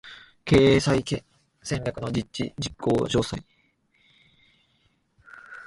[0.45, 1.23] 経営再建
[1.61, 3.43] 戦略の実施事項詳細